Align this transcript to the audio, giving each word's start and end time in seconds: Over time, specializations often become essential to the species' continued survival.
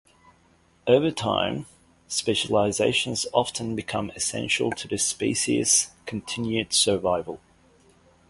Over 0.87 1.11
time, 1.11 1.67
specializations 2.07 3.27
often 3.35 3.75
become 3.75 4.09
essential 4.15 4.71
to 4.71 4.87
the 4.87 4.97
species' 4.97 5.91
continued 6.07 6.73
survival. 6.73 7.39